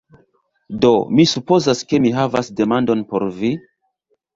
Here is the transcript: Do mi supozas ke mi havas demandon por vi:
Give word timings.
Do 0.85 0.91
mi 1.19 1.27
supozas 1.33 1.85
ke 1.93 2.03
mi 2.07 2.17
havas 2.19 2.53
demandon 2.63 3.09
por 3.15 3.33
vi: 3.41 3.57